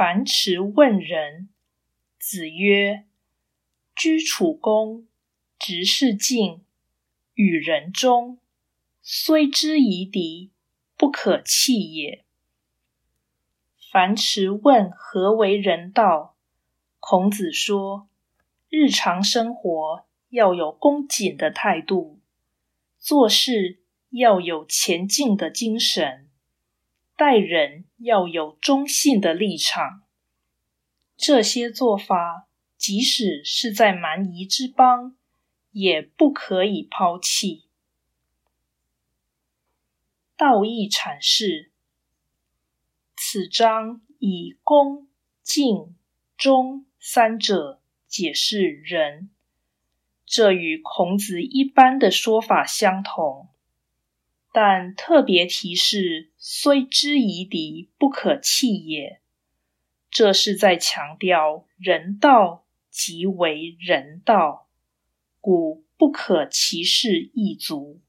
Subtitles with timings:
[0.00, 1.50] 樊迟问仁。
[2.18, 3.04] 子曰
[3.94, 5.06] ：“居处恭，
[5.58, 6.64] 执事敬，
[7.34, 8.38] 与人忠，
[9.02, 10.52] 虽知夷狄，
[10.96, 12.24] 不可弃也。”
[13.92, 16.34] 樊迟问何为人道，
[16.98, 18.08] 孔子说：
[18.70, 22.18] 日常生活要有恭谨的态度，
[22.98, 26.29] 做事要有前进的精神，
[27.20, 30.04] 待人要有中性的立场。
[31.18, 35.14] 这些做法，即使是在蛮夷之邦，
[35.70, 37.64] 也不可以抛弃。
[40.34, 41.70] 道义阐释：
[43.14, 45.06] 此章以恭、
[45.42, 45.94] 敬、
[46.38, 49.28] 忠三者解释仁，
[50.24, 53.50] 这与孔子一般的说法相同，
[54.52, 59.20] 但特别提示“虽知夷狄，不可弃也”。
[60.10, 64.68] 这是在强调人道即为人道，
[65.40, 68.00] 故不可歧视异族。